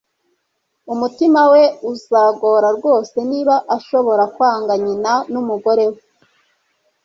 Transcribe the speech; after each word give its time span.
Umutima 0.93 1.41
we 1.51 1.63
uzagora 1.91 2.67
rwose 2.77 3.15
niba 3.31 3.55
ashobora 3.75 4.23
kwanga 4.35 4.73
nyina 4.83 5.13
numugore 5.31 5.85
we. 5.91 5.99